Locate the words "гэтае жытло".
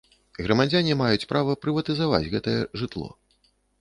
2.33-3.07